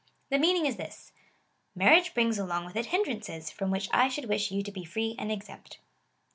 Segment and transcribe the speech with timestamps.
[0.31, 1.11] The meaning is this:"
[1.75, 5.13] Marriage brings along with it hinderances, from which I should wish you to be free
[5.19, 5.77] and exempt."